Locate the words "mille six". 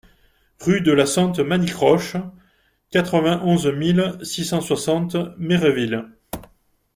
3.67-4.45